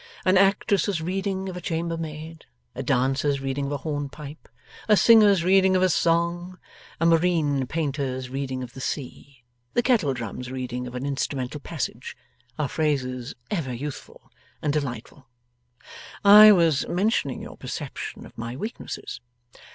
[0.25, 4.49] An actress's Reading of a chambermaid, a dancer's Reading of a hornpipe,
[4.89, 6.57] a singer's Reading of a song,
[6.99, 9.43] a marine painter's Reading of the sea,
[9.75, 12.17] the kettle drum's Reading of an instrumental passage,
[12.57, 15.27] are phrases ever youthful and delightful.)
[16.25, 19.21] I was mentioning your perception of my weaknesses.